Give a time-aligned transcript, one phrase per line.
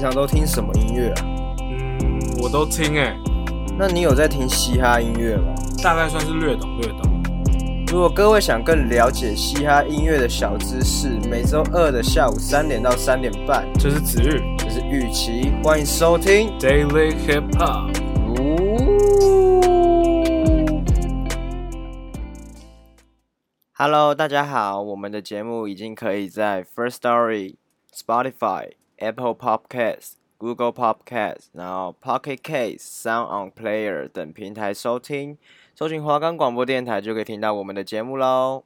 [0.00, 1.26] 平常都听什么音乐啊？
[1.60, 3.14] 嗯，我都听哎。
[3.78, 5.52] 那你有在听嘻哈音乐吗？
[5.82, 7.22] 大概算是略懂略懂。
[7.88, 17.94] 如果各位想更了解嘻哈音乐的小知识，每周二的下午三点到三点半，这是子玉，这是玉琪，欢迎收听 Daily Hip Hop。
[23.74, 27.56] Hello，大家好，我们的节目已经可以在 First Story、
[27.94, 28.79] Spotify。
[29.00, 35.38] Apple Podcast、Google Podcast，然后 Pocket Cast、Sound On Player 等平台收听，
[35.74, 38.64] 搜寻华冈广播电台就可以听到我们的节目喽。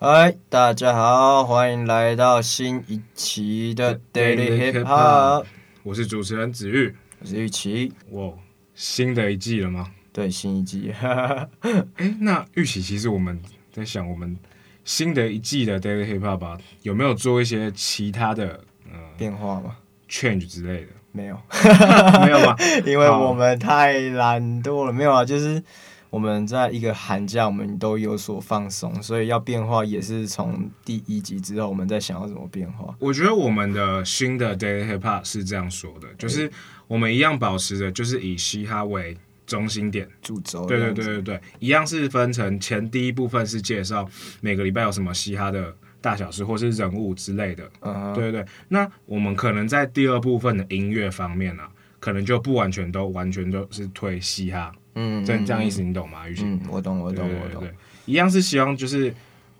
[0.00, 5.44] 嗨，大家好，欢迎来到新一期的 Daily Hip Hop。
[5.82, 7.92] 我是主持人子玉，我是玉琪。
[8.12, 8.32] 哇，
[8.74, 9.92] 新的一季了吗？
[10.14, 10.90] 对，新一季。
[10.98, 11.46] 哎，
[12.20, 13.38] 那玉琪，其实我们
[13.70, 14.34] 在想，我们
[14.82, 18.64] 新的一季的 Daily Hip Hop 吧，有没有做一些其他的？
[19.16, 19.76] 变化吗
[20.08, 21.40] ？Change 之类的没有，
[22.24, 22.56] 没有吗？
[22.86, 25.24] 因为我们太懒惰了，没有啊。
[25.24, 25.62] 就是
[26.10, 32.94] 我们在一个寒假，我们都有所放松，所以要变化也是从第一集之后，我们在想要怎么变化。
[32.98, 36.50] 我觉得我们的新的 Daily Hip Hop 是这样说的，就是
[36.86, 39.16] 我们一样保持着，就是以嘻哈为
[39.46, 40.66] 中心点，主轴。
[40.66, 44.08] 对对对对对，一样是分成前第一部分是介绍
[44.40, 45.74] 每个礼拜有什么嘻哈的。
[46.00, 48.14] 大小事或是人物之类的，uh.
[48.14, 48.46] 对对对。
[48.68, 51.68] 那我们可能在第二部分的音乐方面啊，
[51.98, 56.28] 可能就不完全都完全都是推嘻哈，嗯，这这样意思你懂吗？
[56.28, 57.74] 玉琴，嗯，我懂，我懂，对对对对，我懂。
[58.06, 59.12] 一样是希望就是，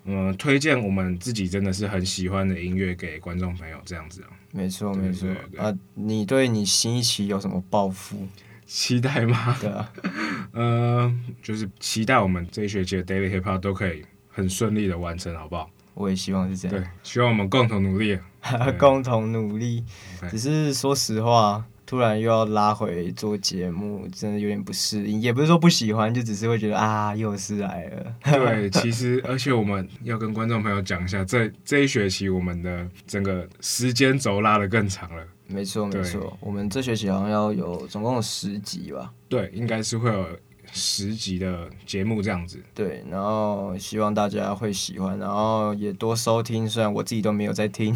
[0.05, 4.29] 嗯，推荐我们自己真的是很喜欢的音乐给观众朋友这样子啊。
[4.53, 5.29] 没错，没错。
[5.59, 8.27] 啊，你对你新一期有什么抱负、
[8.65, 9.57] 期待吗？
[9.61, 9.93] 对啊，
[10.53, 15.69] 呃，就是期待我们这一学期的 Daily Hip Hop 都可以很顺利的完成，好不好？
[15.99, 16.77] 我也希望是这样。
[16.77, 18.19] 对，希望我们共同努力。
[18.79, 19.85] 共同努力。
[20.31, 25.21] 只是说实话，突然又要拉回做节目，真的有点不适应。
[25.21, 28.15] 也不是说不喜欢，就只是会觉得啊，又是来了。
[28.23, 35.23] 对， 其实而且我们要跟观众朋友讲一下，这这一学期我们的整个时间轴拉得更长了。
[35.49, 39.13] 没错，没错，我们这学期好像要有总共有十集吧？
[39.29, 40.27] 对，应该是会有。
[40.73, 46.69] 十集的节目这样子，对，然后希望大家会喜欢，然后也多收听。
[46.69, 47.95] 虽然我自己都没有在听，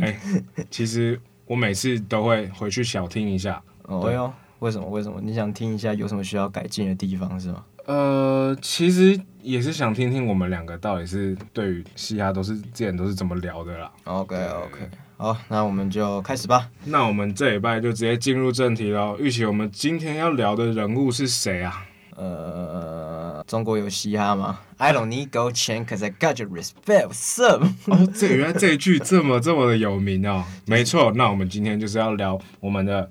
[0.00, 3.62] 哎、欸，其实我每次都会回去小听一下。
[3.84, 4.88] 哦哟，为什么？
[4.88, 5.20] 为什么？
[5.20, 7.64] 你想听一下有什么需要改进的地方是吗？
[7.84, 13.90] 呃，其实也是想听听我们两个到底是对于嘻哈都是之前都是怎么聊的啦。
[14.04, 16.70] OK OK，好，那我们就开始吧。
[16.84, 19.16] 那我们这礼拜就直接进入正题喽。
[19.18, 21.84] 玉琪，我们今天要聊的人物是谁啊？
[22.16, 27.08] 呃，中国有嘻哈吗？I don't need gold chain, cause I got your respect.
[27.08, 27.64] What's up?
[27.86, 30.44] 哦，这原来这一句这么这么的有名哦。
[30.66, 33.08] 没错，那我们今天就是要聊我们的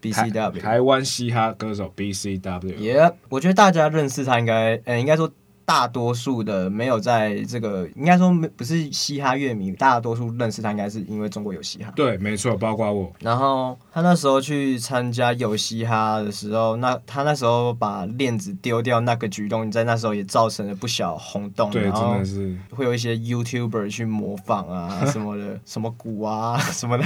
[0.00, 2.40] BCW 台湾嘻哈歌手 BCW。
[2.76, 5.30] Yep，我觉得大家认识他应该，呃，应该说。
[5.64, 11.92] 大多数的没有在这个，应该说不是嘻哈乐迷，大多数认识他应该是因为中国有嘻哈。
[11.94, 13.12] 对，没错，包括我。
[13.20, 21.70] 然后他那时候去参加有嘻哈的时候，那他那时候把链子丢掉那个举动，在那时候也造成了不小轰动。
[21.70, 27.04] 对，真的是会有一些 YouTuber 去模仿啊 什么的，什么鼓啊什么的。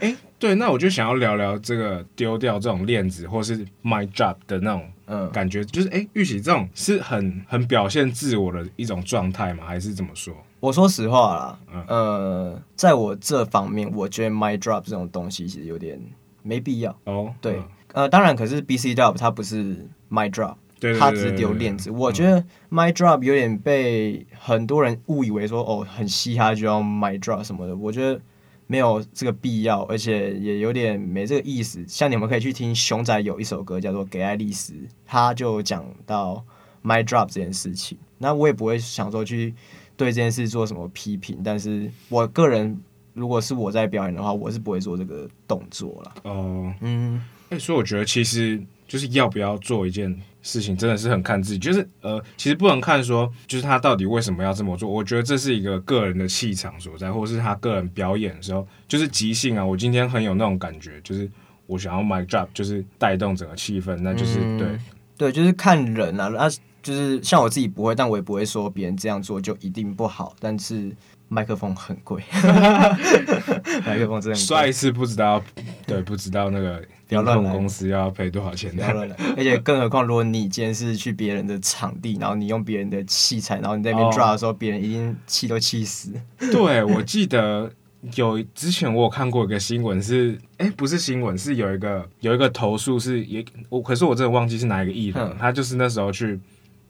[0.00, 4.84] 哎，对，那我就想要聊聊这个丢掉这种链子，或是 my drop 的那种。
[5.06, 9.62] 嗯，感觉就是哎，玉玺这种是很很表现自我的一种状态吗？
[9.66, 10.34] 还是怎么说？
[10.60, 16.00] 我说实话啦，嗯、呃，在我这方面，我觉得 my drop 这种东西其实有点
[16.42, 16.98] 没必要。
[17.04, 21.90] 哦，对，嗯、呃，当然，可是 BCW 它不是 mic drop，对，它只丢链子。
[21.90, 27.76] 我觉得 mic drop 有点被很多人误以为说哦，很嘻哈就要 mic drop 什么的。
[27.76, 28.18] 我觉得。
[28.66, 31.84] 没有这个必要，而且也有点没这个意思。
[31.86, 34.72] 像你们可以去听熊仔有一首歌叫做《给爱丽丝》，
[35.04, 36.44] 他就讲到
[36.82, 37.98] mic drop 这件事情。
[38.18, 39.54] 那我也不会想说去
[39.96, 42.80] 对这件事做什么批评，但是我个人
[43.12, 46.14] 如果是我在表演的话，我是不会做这个动作了。
[46.24, 47.20] 哦，嗯，
[47.58, 54.88] 所以我觉得其实就是要不要做一件事情真的是很看自己，就是呃，其实不能看说，就是他到底为什么要这么做。
[54.88, 59.64] 我觉得这是一个个人的气场所在，或者是他个人表演的时候，就是即兴啊。
[59.64, 61.28] 我今天很有那种感觉，就是
[61.66, 64.78] 我想要 mic drop，就是带动整个气氛，那就是、嗯、对
[65.16, 66.28] 对，就是看人啊。
[66.28, 66.48] 那
[66.82, 70.94] 就是像我自己不会，但我也不会说别人这样做就一定不好，但是。
[71.26, 72.22] 麦克风很贵，
[73.84, 75.42] 麦克风真的帅是不知道，
[75.84, 79.16] 对，不知道那个不要乱公司要赔多少钱，不要乱来。
[79.36, 86.12] 而且更何况，如果你今天是去别人的场地，然后你用别人的器材，然后你在那边 drop 的时候，别、哦、人一定气都气死。
[86.38, 87.70] 对，我记得
[88.14, 96.38] 有之前我有看过一个新闻，是哎、欸，不是新闻，是有一个有一个投诉，是也我，可是我真的忘记是哪一个艺人，他就是那时候去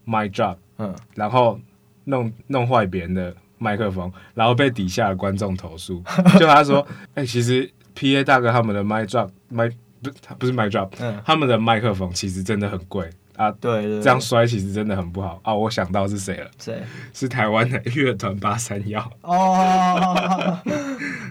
[0.07, 1.59] mic drop，嗯，然后
[2.05, 3.35] 弄弄坏别人的。
[3.57, 6.03] 麦克风，然后被底下的观众投诉，
[6.39, 9.71] 就他说：“哎、欸，其实 P A 大哥他们的麦 drop 麦
[10.05, 13.51] 不是不是 My drop，嗯，他们的麦克风其实真的很贵啊。
[13.53, 15.55] 对，对，对，这样摔其实真的很不好啊。
[15.55, 16.51] 我想到是谁了？
[16.59, 16.83] 谁？
[17.15, 19.11] 是台湾的乐团八三幺。
[19.23, 20.59] 哦，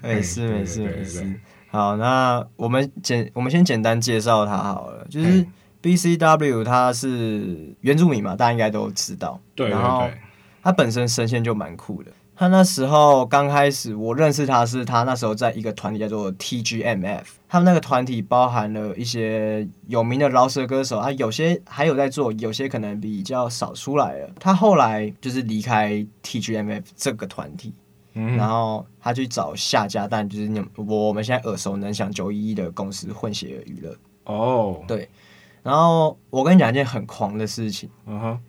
[0.01, 1.39] 没事没事没事。
[1.69, 5.45] 好，那我们简我们先简单介绍他好了，就是
[5.81, 9.39] B C W，他是原住民嘛，大家应该都知道。
[9.55, 10.17] 对对对，对，
[10.63, 12.11] 他本身声线就蛮酷的。
[12.35, 24.29] 他那时候刚开始，我认识他是他那时候在一个团体叫做 TGMF，他们那个团体包含了一些有名的饶舌歌手，啊有些还有在做，有些可能比较少出来了。
[24.39, 27.71] 他后来就是离开 TGMF 这个团体，
[28.15, 33.95] 嗯，然后他去找下家，但就是你我们现在耳熟能详九一一的公司混血娱乐。
[34.25, 35.07] 哦，对，
[35.61, 38.39] 然后我跟你讲一件很狂的事情，嗯哼。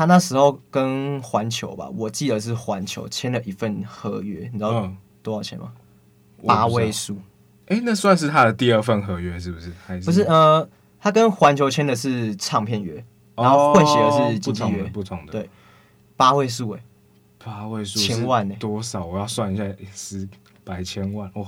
[0.00, 4.90] 他那时候跟环球吧，我记得是环球签了一份合约，你知道
[5.22, 5.74] 多少钱吗？
[6.38, 7.18] 嗯、八位数。
[7.66, 9.70] 哎、欸，那算是他的第二份合约是不是？
[9.86, 10.22] 还是不是？
[10.22, 10.66] 呃，
[10.98, 13.04] 他跟环球签的是唱片约，
[13.34, 15.32] 然后混血的是经纪约，不同的。
[15.32, 15.50] 对，
[16.16, 16.80] 八位数哎，
[17.44, 18.56] 八位数千万呢？
[18.58, 19.04] 多少？
[19.04, 19.64] 我要算一下，
[19.94, 20.26] 十
[20.64, 21.46] 百千万哇，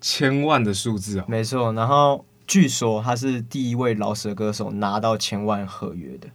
[0.00, 1.24] 千万的数字啊！
[1.28, 6.28] 没错，然后据说他是第一位饶舌歌手拿到千万合约的。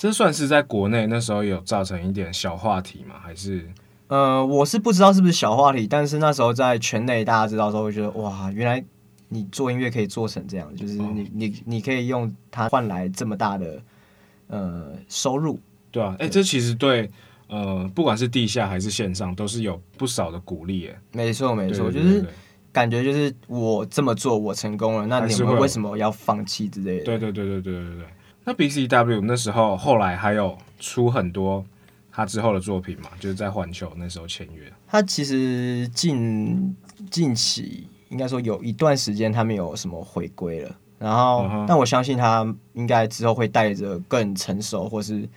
[0.00, 3.16] 这算是在国内那时候有造成一点小话题吗？
[3.22, 3.68] 还是？
[4.08, 8.82] 呃，我是不知道是不是小话题，但是那时候在圈内大家知道的时候，会觉得哇，原来
[9.28, 13.82] 你做音乐可以做成这样，就是你、哦、你你可以用它换来这么大的
[14.46, 15.60] 呃收入，
[15.90, 17.10] 对啊，哎，这其实对
[17.48, 22.24] 呃，不管是地下还是线上，都是有不少的鼓励，哎，没错没错，就是
[22.72, 27.04] 感觉就是我这么做我成功了，那你们为什么要放弃之类的？
[27.04, 28.06] 对对对对对对对。
[28.50, 31.64] 那 B C W 那时候后来还有出很多
[32.10, 34.68] 他之后的作品嘛，就是在环球那时候签约。
[34.88, 36.76] 他其实近
[37.08, 41.64] 近期应该说有一段时间他没有什么回归了，然后、uh.
[41.64, 45.28] 但我相信他应该之后会带着更成熟或是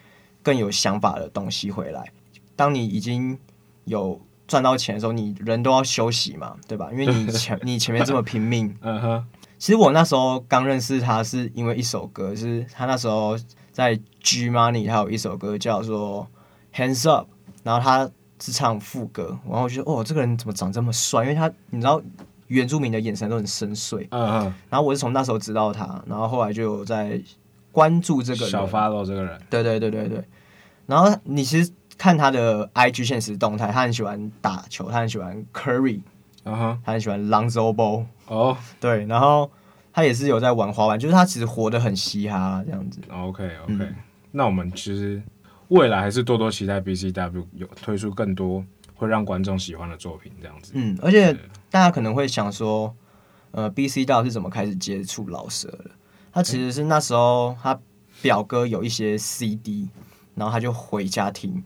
[0.42, 2.12] 更有想法的东西回来。
[2.56, 3.38] 当你已经
[3.86, 6.90] 有赚到钱的时候，你人都要休息嘛，对吧？
[6.92, 9.26] 因为你前 你前面这么拼命，嗯哼。
[9.64, 13.38] 其实我那时候刚认识他，是因为一首歌，是他那时候
[13.72, 16.28] 在 G Money，他有一首歌叫做
[16.76, 17.30] Hands Up，
[17.64, 18.12] 然后他
[18.42, 21.24] 是唱副歌，然后我觉得哦，这个人怎么长这么帅？
[21.24, 22.02] 因为他你知道
[22.48, 27.18] 原住民的眼神都很深邃，嗯嗯，然后我是从那时候知道他，然后后来就有在
[27.72, 30.22] 关注这个人小 follow 这个人，对对对对对，
[30.88, 36.02] 然后你其实看他的 IG 现实动态，他很喜欢打球，他很喜欢 Curry。
[36.46, 39.50] 嗯哼，他很喜欢 Lonzo Ball 哦、oh.，对，然后
[39.92, 43.00] 他也是有在玩滑板，就是他其实活得很嘻哈这样子。
[43.12, 43.96] OK OK，、嗯、
[44.32, 45.22] 那我们其实
[45.70, 48.64] 未来还是多多期待 BCW 有推出更多
[48.96, 50.72] 会让观众喜欢的作品这样子。
[50.76, 51.34] 嗯，而且
[51.70, 52.94] 大家可能会想说，
[53.52, 55.92] 呃，BCW 是怎么开始接触老舍的？
[56.32, 57.80] 他其实是那时候他
[58.22, 59.88] 表哥有一些 CD，
[60.36, 61.64] 然后他就回家听。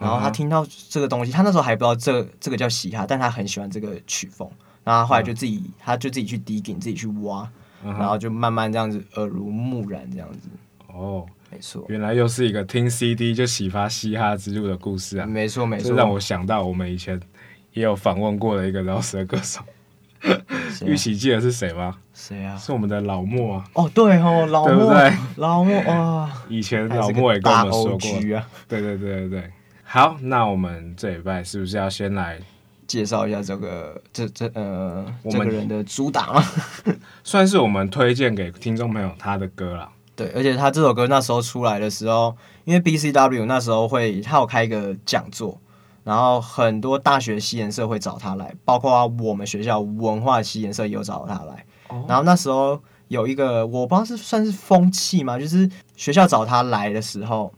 [0.00, 4.50] 然后他听到这个东西，他那时候还不知道这个、这个叫嘻哈，但他很喜欢这个曲风。
[4.82, 7.46] 然后后来就自己，他就自己去 digging，自己去挖，
[7.84, 10.48] 然后就慢慢这样子耳濡目染这样子。
[10.88, 15.26] 哦，没错，原来又是一个听 CD 就启发嘻哈之路的故事啊！
[15.26, 17.20] 没错没错，这让我想到我们以前
[17.74, 19.60] 也有访问过的一个饶舌歌手。
[20.86, 21.96] 玉玺记得是谁吗？
[22.14, 22.56] 谁啊？
[22.56, 23.64] 是我们的老莫啊！
[23.74, 25.12] 哦，对哦，老莫，对不对？
[25.36, 26.44] 老莫啊！
[26.48, 29.52] 以前老莫也跟我们说过，啊、对对对对对。
[29.92, 32.38] 好，那我们这礼拜是不是要先来
[32.86, 36.40] 介绍一下这个这这呃我们这个人的主打吗？
[37.24, 39.90] 算是我们推荐给听众朋友他的歌了。
[40.14, 45.58] 对，而且他这首歌那时候出来的时候，因为 BCW 那时候会他有开一个讲座，
[46.04, 51.66] 然后很多大学西颜社会找他来，包括我们学校文化西颜社也有找他来。
[51.88, 52.04] 哦。
[52.08, 55.36] 然后那时候有一个我不知道是算是风气嘛？
[55.36, 57.52] 就是学校找他来的时候，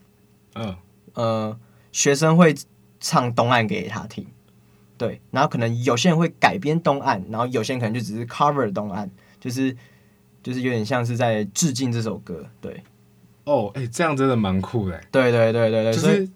[0.55, 0.75] 嗯
[1.13, 1.55] 呃，
[1.93, 2.55] 学生会
[2.99, 4.27] 唱东岸给他听，
[4.99, 9.09] 对，然后可能有些人会改编东岸，然后有些人可能就只是 cover 东岸，
[9.39, 9.77] 就是
[10.43, 12.83] 就是有点像是在致敬这首歌，对。
[13.45, 15.01] 哦，哎、欸，这样真的蛮酷的。
[15.11, 16.29] 对对对对对，就是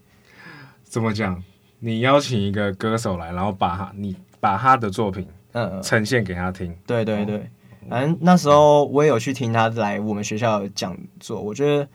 [0.82, 1.42] 怎么讲？
[1.78, 6.74] 你邀请一个歌手来，然后把他你把他的作品嗯呈现给他听。
[6.86, 7.48] 对对对，
[7.88, 11.88] 反正那时候我也有去听他来我们学校讲座，我觉得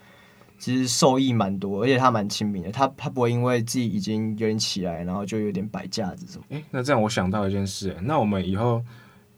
[0.62, 2.72] 其实受益蛮多，而且他蛮亲民的。
[2.72, 6.46] 他他不会因为自己已经有点起来，然后就有点摆架子什么。
[6.52, 8.80] 哎，那这样我想到一件事，那我们以后，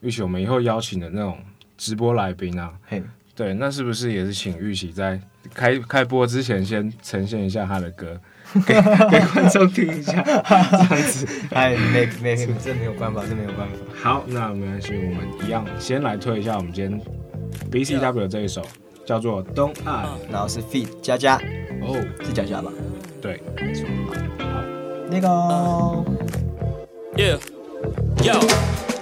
[0.02, 1.38] 玉玺，我们以后邀请的那种
[1.78, 3.02] 直播来宾啊，嘿，
[3.34, 5.18] 对，那是不是也是请玉玺在？
[5.52, 8.18] 开开播之前，先呈现一下他的歌，
[8.66, 8.74] 给
[9.10, 11.26] 给观众听一下， 这样子。
[11.50, 13.74] 哎，没没，这没有办法，这没有办法。
[14.02, 17.00] 好，那没关系，我们一样先来推一下我们今天
[17.70, 18.62] B C W 这一首，
[19.04, 20.62] 叫做《Don't I，》，然后是
[21.02, 21.36] 佳佳，
[21.82, 22.70] 哦，是佳佳吧？
[23.20, 23.86] 对，没错。
[24.38, 24.64] 好，
[25.10, 25.28] 那个
[27.16, 28.40] Yo。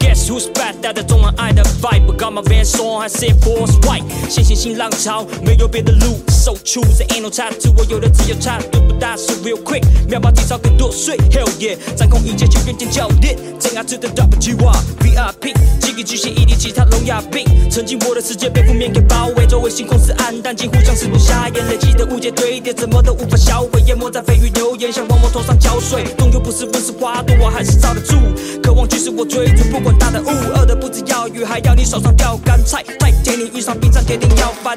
[0.01, 0.75] Guess who's back？
[0.81, 4.03] 带着东岸的 vibe，got my Vans on，还是 Air Force White。
[4.29, 28.17] 新新新浪潮，没有别的路，so choose，ain't no tattoo，我有的只有差，对不大是 real quick，秒把体操给剁碎，Hell yeah，掌控一切，就变成教练，Take out to the top，G1，VIP，几个巨星一定其他聋哑病，曾经我的世界被负面给包围，周围星空是暗淡，几乎像是不下眼，累积的误解堆叠，怎么都无法销毁，淹没在蜚语流言，想往我头上浇水，冻又不是温室花朵，我还是罩得住，
[28.61, 29.93] 渴望局势我追逐，不管。
[29.99, 32.83] 大的雾，饿的不止要鱼，还要你手上掉干菜。
[32.99, 34.77] 太甜，你遇上冰山铁定要翻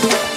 [0.00, 0.27] Thank you.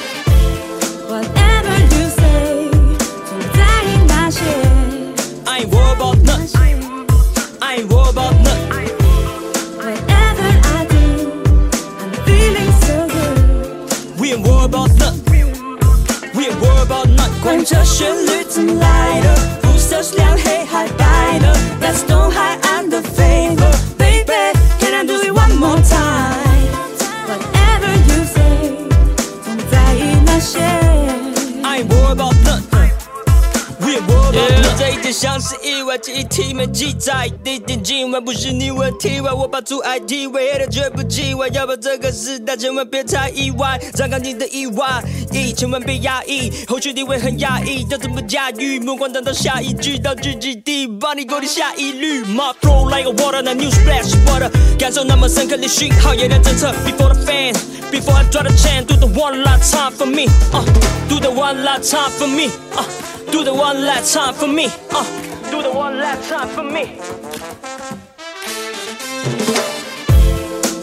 [36.81, 37.29] 记载。
[37.43, 41.47] 一点今晚不是你问题外，我把阻碍体位的绝不忌讳。
[41.53, 48.79] 要把这个时代千万别太意外，张开你的意外，一千万别压抑，后续你会很压抑，要怎么驾驭？
[48.79, 52.23] 目光等到下一句，到聚集地，把你勾的下一律。
[52.23, 56.71] My flow like a water, a new splash water，感受那么深刻的讯号，也能侦测。
[56.83, 57.59] Before the fans,
[57.91, 60.65] before I draw the chain, do the one last time for me, uh,
[61.07, 62.83] do the one last time for me, uh.
[63.31, 65.30] Do the one last time for me, uh.
[65.50, 66.98] Do the one last time for me.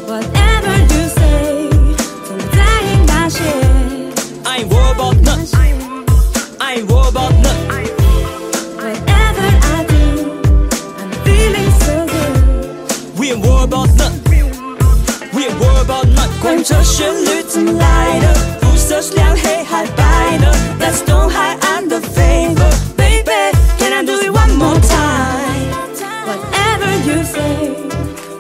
[0.08, 1.70] Whatever you say,
[2.26, 3.42] 总在意那些。
[4.46, 5.48] I ain't worried about nothing.
[6.60, 7.88] I ain't worried about nothing.
[8.78, 10.04] Whatever I do,
[11.00, 12.36] I'm feeling so good.
[13.18, 14.52] We ain't worried about nothing.
[15.34, 16.42] We ain't worried about nothing.
[16.42, 27.75] 管这旋律怎么来的，肤色是亮黑还白的，That's 东海岸的 flavor，baby，Can I do it One more time？Whatever you say，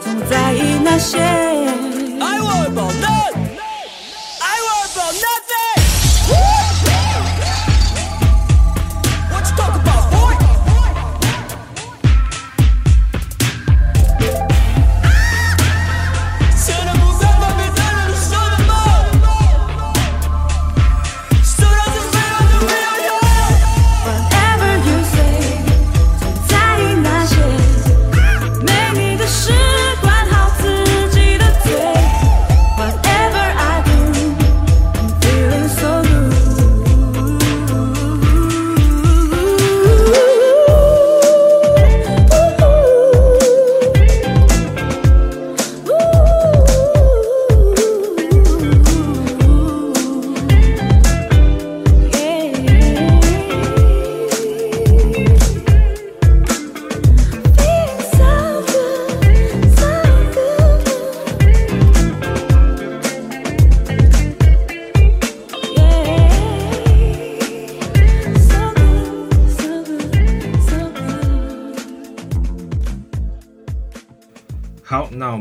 [0.02, 0.52] 总在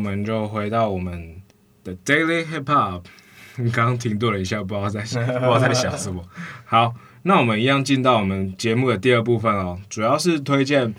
[0.02, 0.48] 意那些。
[0.48, 1.42] 回到我们
[1.84, 3.04] 的 Daily Hip Hop，
[3.58, 6.24] 你刚刚停顿了一下，不知道在想， 不知道在想什么。
[6.66, 10.94] 好，那我们一样进到我们节目的第二部分哦，主要是推荐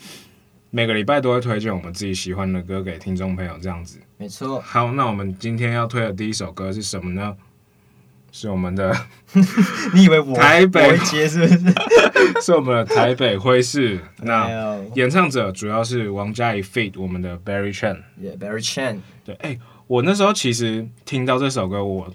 [0.71, 3.99] 每个礼拜都会推荐我们自己喜欢的歌给听众朋友，这样子。
[4.17, 4.61] 没错。
[4.61, 7.37] 好，那我们今天要推的第一首歌是什么呢？
[8.41, 8.95] 是我们的，
[9.93, 11.59] 你以为我台北会接是不是？
[12.41, 13.99] 是我们的台北灰市。
[14.23, 17.97] 那演唱者主要是王嘉怡 feat 我们的 Barry Chen。
[18.23, 18.99] Yeah，Berry Chan。
[19.25, 22.15] 对，哎、欸，我那时候其实听到这首歌，我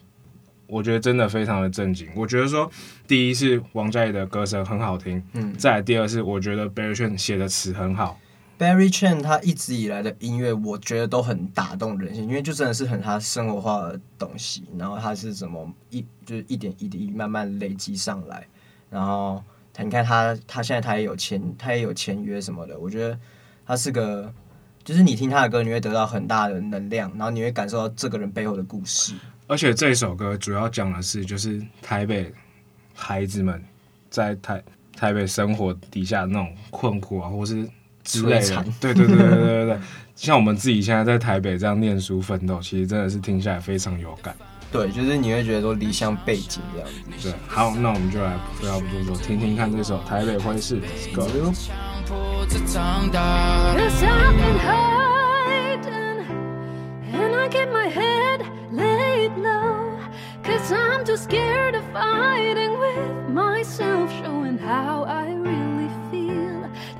[0.68, 2.08] 我觉得真的非常的震惊。
[2.16, 2.72] 我觉得说，
[3.06, 8.18] 第一是王嘉怡的歌声很好听，嗯，再来第二是我觉得 Barry Chan 写的词很好。
[8.64, 14.64] Barry Chen 他一直以来的音乐，我觉得都很打动人心，因为就真的是很他生活化的东西。
[14.78, 18.48] 然后他是怎么一就是一点一滴慢慢累积上来。
[18.90, 19.44] 然后
[19.78, 23.20] 你看他他现在他也有签他也有签约什么的，我觉得
[23.66, 24.34] 他是个
[24.82, 29.14] 就是你听他的歌，你会得到很大的能量，然后你会感受到这个人背后的故事。
[29.48, 32.34] 而且这首歌主要讲的是就是台北
[32.94, 33.62] 孩子们
[34.10, 34.64] 在台
[34.96, 37.70] 台北生活底下那种困苦啊，或是。
[38.04, 39.78] 之类的，对对对对对对，
[40.16, 44.36] 像我们自己现在在台北这样念书奋斗，其实真的是听起来非常有感。
[44.72, 47.30] 对，就是你会觉得说离乡背景这样子。
[47.30, 50.82] 对，好，那我们就来不要不多说，听听看这首《台北挥士》。
[51.16, 51.28] Go。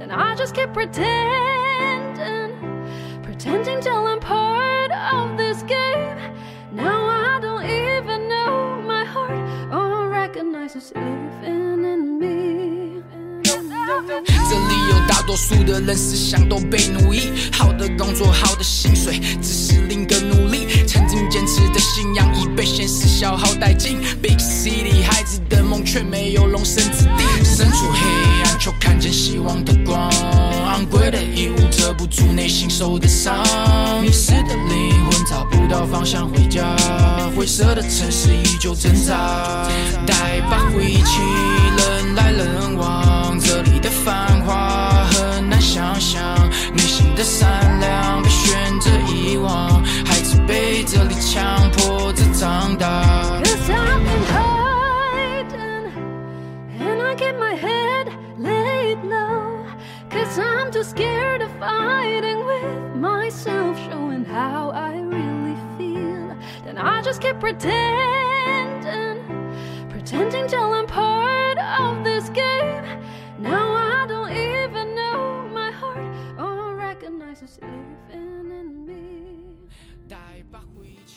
[0.04, 2.52] And I just kept pretending,
[3.24, 6.18] pretending till I'm part of this game.
[6.74, 9.32] Now I don't even know my heart
[9.72, 12.83] or recognize it's even in me.
[14.50, 20.68] 这里有大多数的人思想都被奴役，好的工作，好的薪水，只是另个努力。
[20.88, 24.00] 曾经坚持的信仰已被现实消耗殆尽。
[24.22, 28.00] Big City 孩子的梦却没有容身之地，身处黑
[28.46, 30.10] 暗却看见希望的光。
[30.68, 33.44] 昂贵的衣物遮不住内心受的伤，
[34.02, 36.76] 迷失的灵魂找不到方向回家，
[37.36, 39.68] 灰色的城市依旧挣扎。
[40.08, 41.20] 台北挥起，
[41.78, 43.23] 人来人往，
[46.74, 53.04] 内心的善良被选择遗忘，孩子被这里强迫着长大。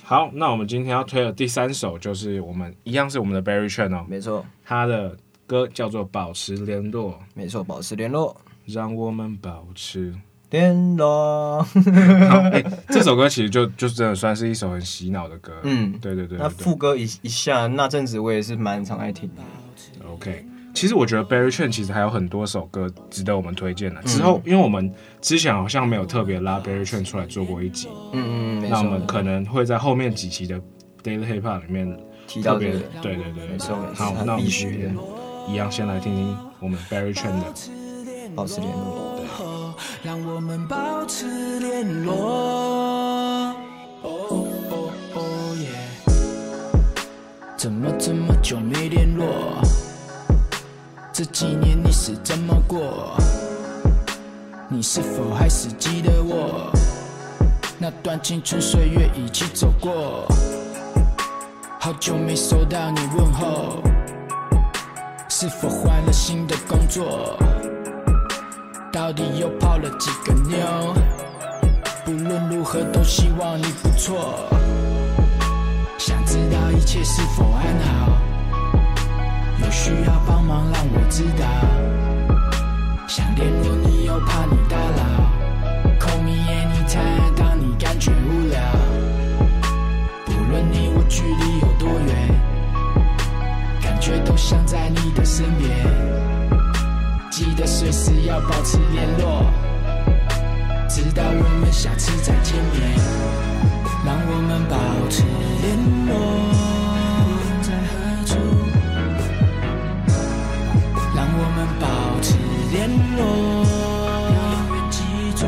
[0.02, 5.16] 好，那我们今天要推的第三首就是我们一样是我们的 Berry Chan 哦，没错，他的
[5.48, 10.14] 歌叫做《保持联络》，没错，保持联络，让我们保持。
[10.48, 11.02] 天呐！
[11.02, 15.52] 好，哎、欸，这首歌其实就就真的算是一首很洗脑的歌。
[15.64, 16.38] 嗯，对对对，对。
[16.38, 19.42] 那副歌一一下，那阵子我也是蛮常爱听的。
[20.08, 20.46] OK，
[20.76, 24.02] 其实我觉得 Berry Chen 其实还有很多首歌值得我们推荐的。
[24.02, 27.88] 之后，因为我们之前好像没有特别拉 Berry Chen 出来做过一集。
[28.12, 30.60] 嗯嗯，那我们可能会在后面几期的
[31.02, 32.78] Daily Hip Hop 里面提到这个。
[33.00, 33.74] 对对对，没错。
[33.94, 34.94] 好，那我们今天
[35.48, 37.46] 一样先来听听我们 Berry Chen 的
[38.34, 39.74] 保持联络。
[40.02, 42.14] 让我们保持联络。
[44.02, 45.70] 哦哦哦耶！
[47.56, 49.24] 怎么这么久没联络？
[51.18, 53.16] 这几年你是怎么过？
[54.68, 56.70] 你是否还是记得我？
[57.78, 60.28] 那段青春岁月一起走过。
[61.80, 63.82] 好久没收到你问候，
[65.30, 67.38] 是否换了新的工作？
[68.92, 70.94] 到底又泡了几个妞？
[72.04, 74.44] 不论如何都希望你不错。
[75.96, 78.12] 想知道一切是否安好？
[79.62, 81.44] 有需要帮忙让我知道。
[83.06, 85.02] 想联络你又怕你打扰。
[85.98, 88.60] Call me anytime，当你感觉无聊。
[90.24, 92.10] 不论你我距离有多远，
[93.82, 95.70] 感觉都像在你的身边。
[97.30, 99.44] 记得随时要保持联络，
[100.88, 102.98] 直到我们下次再见面。
[104.04, 104.76] 让我们保
[105.10, 105.24] 持
[105.62, 106.14] 联络，
[112.76, 113.64] 联络
[114.90, 115.00] 记
[115.34, 115.46] 住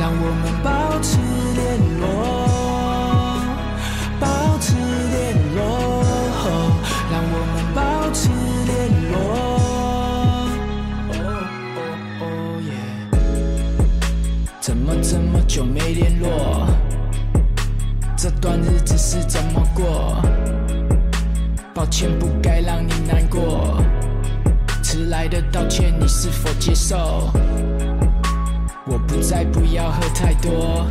[0.00, 1.18] 让我们保持
[1.54, 1.60] 联
[2.00, 2.02] 络
[4.18, 4.26] 保
[4.58, 4.72] 持
[5.10, 5.58] 联络
[7.10, 7.78] 让我们保
[8.14, 8.30] 持
[8.64, 8.72] 联
[9.12, 9.14] 络
[11.12, 11.16] 哦哦
[12.20, 12.22] 哦
[12.64, 12.70] 耶
[14.60, 16.66] 怎么这么久没联络
[18.16, 20.22] 这段日子是怎么过
[21.74, 23.78] 抱歉不该让你难过。
[24.90, 27.30] 迟来的道歉，你是否接受？
[28.86, 30.86] 我不再，不要喝太多。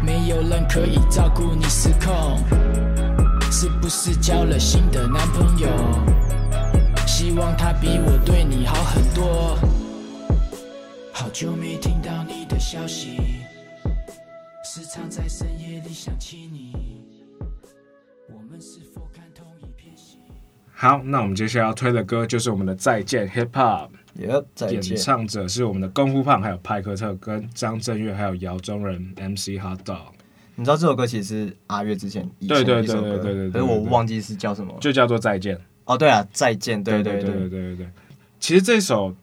[0.00, 2.38] 没有人可以照顾你失控。
[3.50, 5.68] 是不是交了新的男朋友？
[7.04, 9.58] 希望他比我对你好很多。
[11.12, 13.16] 好久没听到你的消息，
[14.64, 16.72] 时常在深夜里想起你。
[18.28, 18.83] 我们是？
[20.76, 23.88] 好，那我们接下来要推的歌就是我们的《再见 Hip Hop》
[24.28, 24.82] ，Yep, 再见。
[24.82, 30.08] 演唱者是我们的功夫胖，还有派克特跟张震岳，还有姚中仁 MC Hot Dog。
[30.56, 35.56] 你知道这首歌其实是阿月之前以前的一首歌，对对对对对，可是我忘记是叫什么，就叫做《再见》。
[35.84, 37.88] 哦，对啊，再见，对对对对对对对。
[38.40, 39.14] 其实这首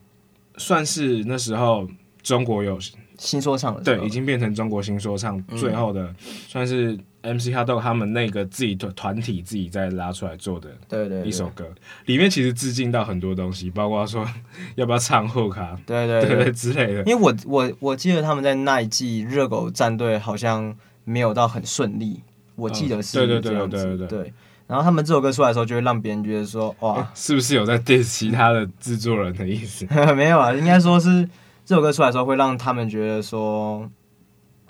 [0.56, 1.86] 算是那时候
[2.22, 2.78] 中国有
[3.18, 6.14] 新说唱了，对，已经变成中国新说唱最后的，
[6.48, 11.64] 算是 MC HotDog 他们那个自己团团体自己再拉出来做的，对对，一首歌
[12.06, 14.26] 里面其实致敬到很多东西，包括说
[14.76, 17.02] 要不要唱后卡，对对对之类的。
[17.04, 22.20] 因为我我我记得他们在那一季热狗战队好像没有到很顺利，
[22.56, 24.32] 我记得是这样子，对。
[24.68, 31.28] 然后他们这首歌出来的时候，就会让别人觉得说：“哇， 是不是有在 diss 其他的制作人的意思？” 没有啊，应该说是
[31.66, 33.86] 这首歌出来的时候，会让他们觉得说，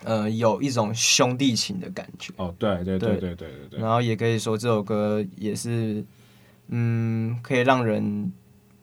[0.05, 2.33] 呃，有一种兄弟情的感觉。
[2.37, 3.81] 哦，对对对对对对对。
[3.81, 6.05] 然后也可以说这首歌也是，
[6.69, 8.33] 嗯，可以让人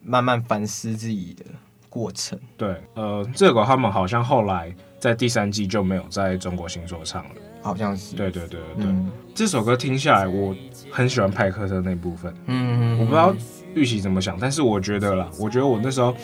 [0.03, 1.45] 慢慢反思自己的
[1.89, 2.39] 过程。
[2.57, 7.31] 对，呃，这个他们好像后来在第三季就没有在中国新说唱了。
[7.61, 10.55] 好像是，对对对对对，嗯、这首歌听下来，我
[10.89, 12.33] 很喜欢派克特那部分。
[12.45, 13.35] 嗯，我不知道
[13.75, 16.15] 玉玺怎么想，但是我觉得啦，我觉得我那时候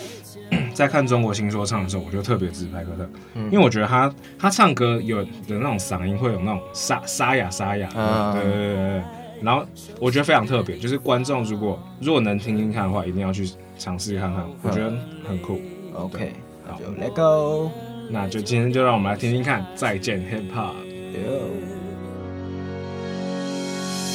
[0.75, 9.03] 在看中国新说唱的时候，我就特别支持派克特，嗯、因为我觉得他他唱歌有的那种嗓音会有那种沙沙哑沙哑，嗯、对对对对，
[9.41, 9.65] 然后
[9.99, 14.93] 我觉得非常特别，就是观众如果如果能听听看的话，一定要去尝试看看，我觉得
[15.27, 15.61] 很酷。
[15.93, 16.33] OK，
[16.67, 17.71] 好，就 Let go，
[18.09, 21.74] 那就今天就让我们来听听看，再见 Hip Hop。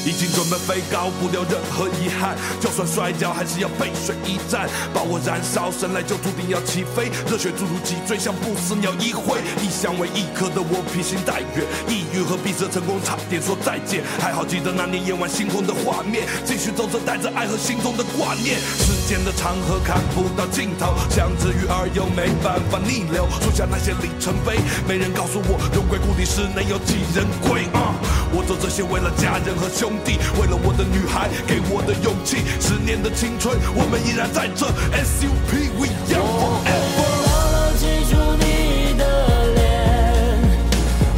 [0.04, 2.36] 已经准备飞高，不留任何遗憾。
[2.60, 7.10] 就算摔跤，还是要背水一战，把我燃烧，生来就注定要起飞。
[7.28, 9.38] 热血注入脊椎，像不死鸟一挥。
[9.60, 14.02] 一向为异客的我披星戴月，抑郁和闭塞成功差点说再见。
[14.18, 18.56] 还好记得那年夜晚星空的画面，继续走着带着爱和心中的挂念。
[18.80, 23.28] 时间的长河看不到尽头，像只鱼儿又没办法逆流。
[23.44, 24.56] 数下那些里程碑，
[24.88, 27.68] 没人告诉我荣归故里时能有几人归。
[27.76, 27.92] 啊、
[28.32, 29.89] 我做这些为了家人和兄。
[29.90, 34.66] 兄弟，为了我的女孩，给我的勇气，十年的青春，我们依然在这。
[34.94, 36.94] SUP，We young forever。
[36.94, 39.02] 我牢牢记住你的
[39.56, 39.66] 脸，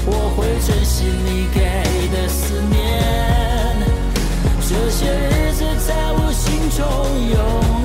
[0.06, 1.60] 我会珍惜你给
[2.16, 3.76] 的思念，
[4.66, 6.80] 这些日子在我心中
[7.28, 7.81] 永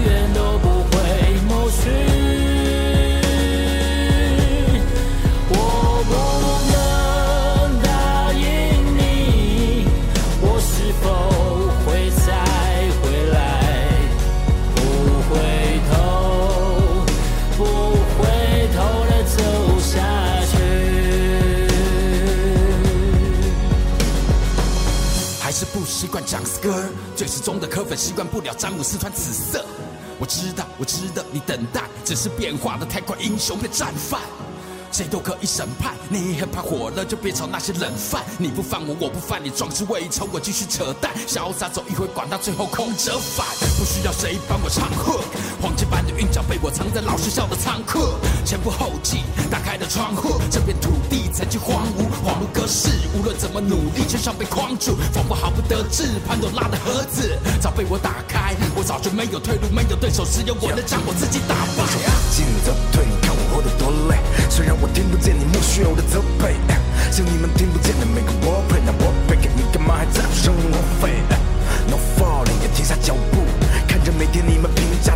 [25.98, 26.84] 习惯蒋斯哥，
[27.16, 29.66] 最始终的科粉习惯不了詹姆斯穿紫色。
[30.20, 34.22] 我知道，我知道你等待，只是变化的太快，英雄被战犯。
[34.98, 38.24] 谁都可以审判，你害怕火了就别炒那些冷饭。
[38.40, 43.46] 你不犯我，我不犯你，壮志未酬，我继续扯淡，潇洒走一回，管他最后空折返。
[43.78, 45.22] 不需要谁帮我唱和，
[45.62, 48.10] 黄金般的韵脚被我藏在老学校的仓库。
[48.44, 52.90] 前赴后继，打开了窗户，这片土地曾经荒芜，恍如隔世。
[53.14, 56.10] 无论怎么努力，却像被框住，仿佛毫不得志。
[56.28, 61.86] 潘多拉的盒子早被我打开，我早就没有退路，没有对手，只有我能将我自己打败。
[62.34, 64.18] 进则退，你看我活得多累，
[64.50, 64.76] 虽然。
[64.80, 66.56] 我听不见你莫须有的责备，
[67.12, 71.14] 像你们听不见的每个我配，那我配给你干嘛还在乎生活费
[71.90, 73.42] ？No falling，也停下脚步，
[73.88, 75.16] 看着每天你们评价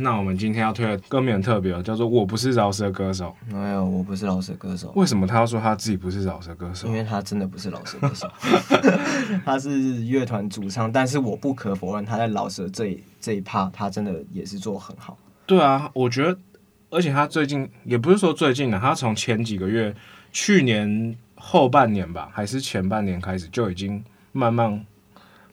[0.00, 3.34] 那我们今天要推的歌名很特别，叫做《我不是饶舌歌手》。
[3.52, 4.92] 没有，我不是饶舌歌手。
[4.94, 6.86] 为什么他要说他自己不是饶舌歌手？
[6.86, 8.30] 因为他真的不是饶舌歌手，
[9.44, 10.90] 他是乐团主唱。
[10.90, 15.18] 但是我不可否认，他在饶舌这一这一趴，他真的也是做很好。
[15.46, 16.38] 对啊，我觉得，
[16.90, 19.92] 而且他最近也不是说最近的，他从前几个月，
[20.32, 24.84] 去年后半年吧，还是前半年开始就已经慢慢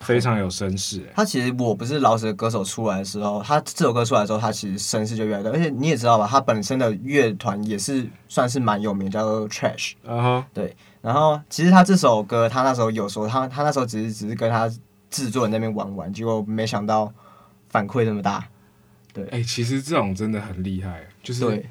[0.06, 1.02] 非常有声势。
[1.16, 5.50] 他其实我不是老死的歌手出来的时候，他这首歌出来的时候，他其实声势就越来越大。
[5.52, 9.94] 而且你也知道吧，他本身的乐团也是算是蛮有名，叫做 Trash。
[10.04, 10.76] 嗯哼，对。
[11.02, 14.70] 然后其实他这首歌，他那时候有说，他他那时候只是只是跟他
[15.10, 17.14] 制作人那边玩玩，结果没想到
[17.70, 18.48] 反馈这么大。
[19.14, 21.64] 对，哎、欸，其实这种真的很厉害，就是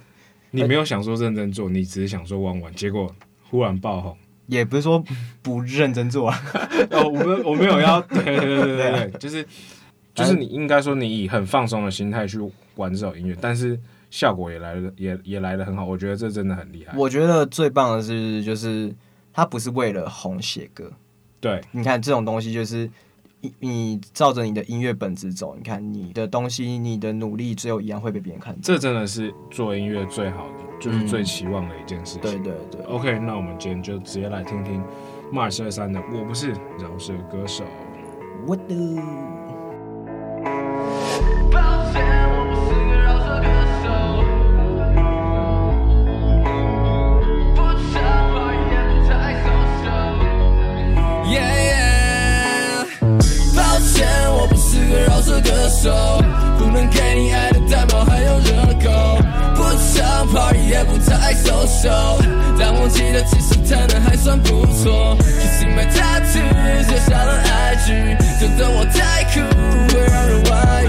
[0.51, 3.13] 你没有想说认真做，你只是想说玩玩，结果
[3.51, 4.17] 忽然爆红。
[4.47, 5.03] 也不是说
[5.43, 6.43] 不认真做啊，
[6.91, 9.47] 哦，我们我没有要，对对对对对，对，就是
[10.15, 12.39] 就是你应该说你以很放松的心态去
[12.77, 13.79] 玩这首音乐，但是
[14.11, 16.97] 效果也来了，也也来的很好，我觉得这真的很厉害。
[16.97, 18.95] 我觉得最棒的是，就是
[19.33, 20.91] 他不是为了红写歌，
[21.41, 22.91] 对，你看这种东西就是。
[23.61, 28.63] 你照着你的音乐本质走，你看你的东西，你的努力，只有一样会被别人看见。
[28.63, 32.23] 这真的是做音乐最好的，就是最期望的一件事情。
[32.23, 32.81] 对对对。
[32.87, 34.83] OK，那我们今天就直接来听听
[35.33, 37.65] Mars 二三的《我不是饶舌歌手》。
[38.47, 38.61] What？
[62.59, 65.17] 但我记得其实谈的还算不错。
[65.41, 69.41] Kissing my tattoo 写下了 IG，觉得我太酷
[69.93, 70.87] 会让人怀疑。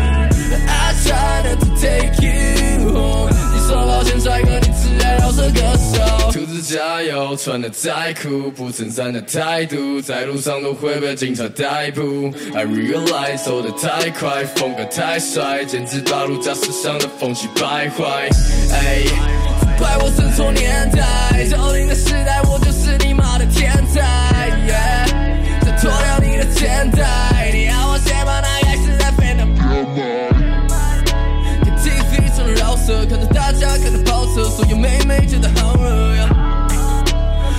[0.67, 6.31] I try not to take you home，你说抱歉帅哥，你只爱饶舌歌手。
[6.31, 12.31] 兔子加油，穿的再酷，不衬衫的态度，在路上都会被警察逮捕。
[12.53, 18.29] I realize 走得太快，风格太帅，简直把路驾驶上的风气败坏。
[18.73, 19.03] 哎，
[19.77, 24.01] 怪我生错年代，九零的时代，我就是你妈的天才。
[25.61, 29.63] 在脱掉你的肩带，你要我先把那盖世太飞的标
[30.69, 30.73] 码。
[31.63, 36.29] 看 TV 唱饶舌，看着大家开着跑车，所有妹妹觉得好热呀。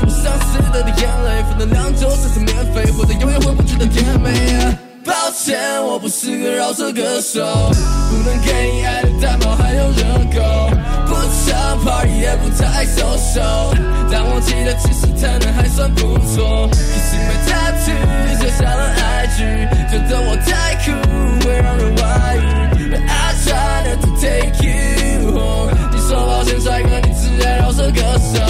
[0.09, 4.31] 想死的的眼泪，分了两周才是免费，或者永远回不去的甜美。
[5.05, 7.45] 抱歉，我不是个饶舌歌手，
[8.11, 10.03] 不能给你爱的蛋堡还有热
[10.35, 10.71] 狗，
[11.57, 13.41] 的 party 也不太收手
[14.11, 16.69] 但我记得其实谈的还算不错。
[16.69, 19.43] 可惜买 tattoo，写下了爱句
[19.91, 20.93] 觉得我太酷，
[21.45, 22.39] 会让人怀疑。
[22.89, 28.46] But I try not to take you home，你说抱歉帅哥，你自然饶舌歌手。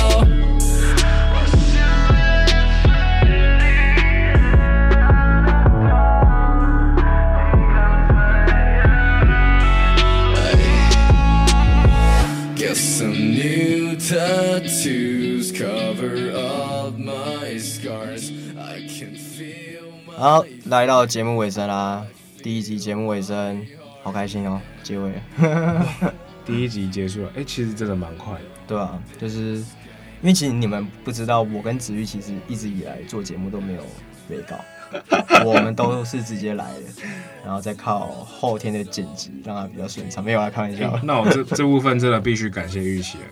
[20.16, 22.06] 好，来到节目尾声啦，
[22.42, 23.64] 第一集节目尾声，
[24.02, 26.12] 好开心哦，结尾了，
[26.44, 33.82] 第一集结束了，哎、欸，其实真的蛮快的，对啊，就是因为其实你们不知道，我跟子玉其实一直以来做节目都没有
[34.28, 34.56] 被稿。
[35.44, 37.02] 我们都是直接来的，
[37.44, 40.22] 然后再靠后天的剪辑让它比较顺畅。
[40.22, 40.92] 没有啊开玩笑。
[40.92, 43.24] 欸、那我这这部分真的必须感谢玉琪了，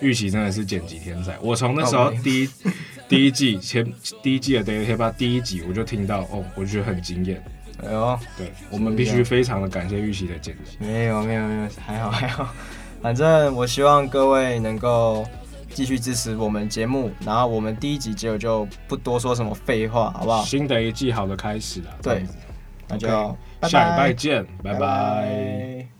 [0.00, 1.36] 玉琪真的是剪辑天才。
[1.40, 2.48] 我从那时候第一
[3.10, 3.92] 第一季前
[4.22, 7.42] 第一季的《Daily Hip Hop》第一集我就听到哦，我就觉得很惊艳。
[7.84, 10.78] 哎呦，对，我们必须非常的感谢玉玺的剪辑。
[10.78, 12.54] 没有没有没有，还好还好，
[13.02, 15.26] 反正我希望各位能够。
[15.72, 20.42] 继续支持我们节目，然后我们第一集结尾就不多说什么废话，好不好？
[20.42, 22.26] 新的一季好的开始了，对，
[22.88, 24.78] 那就 okay, 拜拜下礼拜见，拜拜。
[24.80, 25.99] 拜拜。